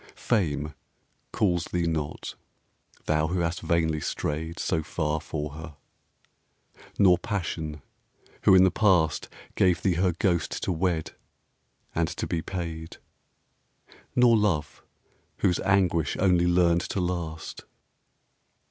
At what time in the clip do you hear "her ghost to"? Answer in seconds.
10.01-10.71